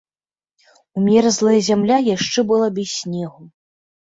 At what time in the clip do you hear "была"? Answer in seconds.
2.53-2.71